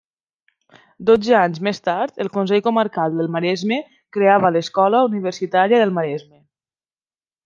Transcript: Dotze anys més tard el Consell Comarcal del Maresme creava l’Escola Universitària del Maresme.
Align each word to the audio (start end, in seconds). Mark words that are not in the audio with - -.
Dotze 1.09 1.35
anys 1.39 1.59
més 1.67 1.81
tard 1.89 2.15
el 2.25 2.31
Consell 2.37 2.63
Comarcal 2.67 3.19
del 3.19 3.29
Maresme 3.35 3.77
creava 4.17 4.51
l’Escola 4.55 5.03
Universitària 5.11 5.83
del 5.83 5.93
Maresme. 5.99 6.41